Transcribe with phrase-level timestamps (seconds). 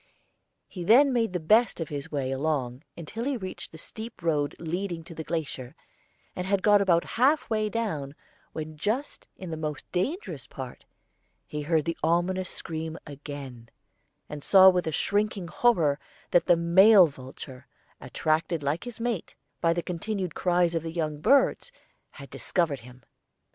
[0.67, 4.55] He then made the best of his way along till he reached the steep road
[4.57, 5.75] leading to the glacier,
[6.35, 8.15] and had got about half way down,
[8.51, 10.85] when just in the most dangerous part
[11.45, 13.69] he heard the ominous scream again,
[14.27, 15.99] and saw with a shrinking horror
[16.31, 17.67] that the male vulture,
[17.99, 21.71] attracted, like its mate, by the continued cries of the young birds,
[22.09, 23.03] had discovered him.